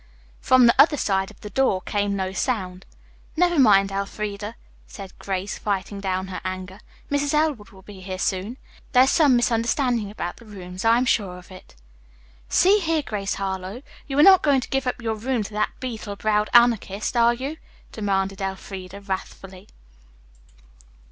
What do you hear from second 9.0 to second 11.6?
is some misunderstanding about the rooms. I am sure of